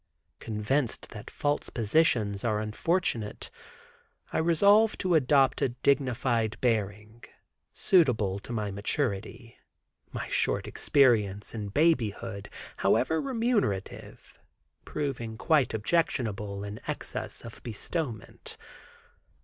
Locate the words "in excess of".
16.63-17.61